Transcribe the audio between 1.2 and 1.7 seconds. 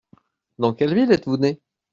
né?